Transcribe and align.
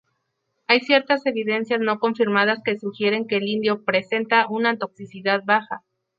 Hay 0.65 0.79
ciertas 0.79 1.27
evidencias 1.27 1.79
no 1.79 1.99
confirmadas 1.99 2.57
que 2.65 2.75
sugieren 2.79 3.27
que 3.27 3.35
el 3.35 3.47
indio 3.47 3.83
presenta 3.83 4.47
una 4.49 4.75
toxicidad 4.79 5.43
baja. 5.45 5.83